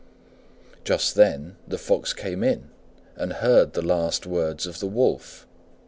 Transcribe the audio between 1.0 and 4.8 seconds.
then the Fox came in and heard the last words of